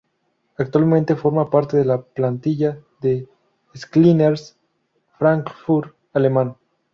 [0.57, 3.29] Actualmente forma parte de la plantilla del
[3.77, 4.57] Skyliners
[5.19, 6.57] Frankfurt alemán.